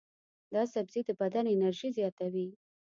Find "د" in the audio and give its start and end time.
1.05-1.09